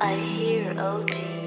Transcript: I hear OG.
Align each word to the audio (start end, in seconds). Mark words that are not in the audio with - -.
I 0.00 0.14
hear 0.14 0.78
OG. 0.78 1.45